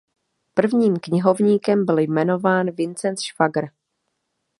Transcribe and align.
Prvním 0.53 0.97
knihovníkem 0.99 1.85
byl 1.85 1.99
jmenován 1.99 2.71
Vincenc 2.71 3.21
Švagr. 3.21 3.67